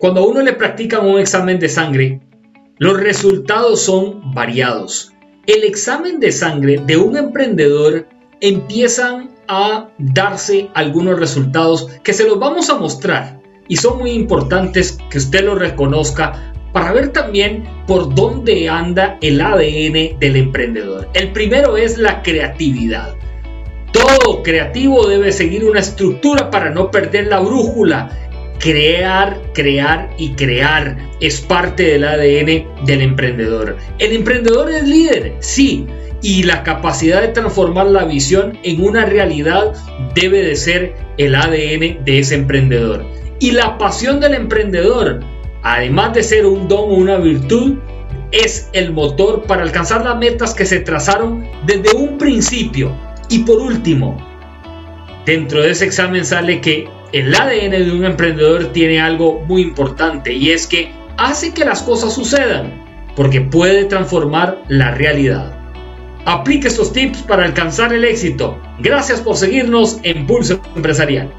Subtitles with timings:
[0.00, 2.20] cuando a uno le practican un examen de sangre,
[2.78, 5.12] los resultados son variados.
[5.46, 8.08] El examen de sangre de un emprendedor
[8.40, 14.98] empiezan a darse algunos resultados que se los vamos a mostrar y son muy importantes
[15.10, 21.10] que usted lo reconozca para ver también por dónde anda el ADN del emprendedor.
[21.12, 23.14] El primero es la creatividad.
[23.92, 28.29] Todo creativo debe seguir una estructura para no perder la brújula.
[28.60, 33.76] Crear, crear y crear es parte del ADN del emprendedor.
[33.98, 35.86] El emprendedor es líder, sí,
[36.22, 39.72] y la capacidad de transformar la visión en una realidad
[40.14, 43.04] debe de ser el ADN de ese emprendedor.
[43.38, 45.20] Y la pasión del emprendedor,
[45.62, 47.78] además de ser un don o una virtud,
[48.32, 52.94] es el motor para alcanzar las metas que se trazaron desde un principio.
[53.30, 54.18] Y por último,
[55.24, 60.32] dentro de ese examen sale que el ADN de un emprendedor tiene algo muy importante
[60.32, 62.72] y es que hace que las cosas sucedan
[63.16, 65.56] porque puede transformar la realidad.
[66.24, 68.60] Aplique estos tips para alcanzar el éxito.
[68.78, 71.32] Gracias por seguirnos en Pulso Empresarial.